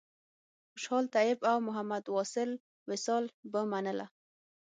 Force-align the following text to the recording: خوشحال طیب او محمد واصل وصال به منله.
خوشحال 0.71 1.05
طیب 1.15 1.37
او 1.51 1.57
محمد 1.67 2.03
واصل 2.15 2.49
وصال 2.89 3.23
به 3.51 3.59
منله. 3.71 4.05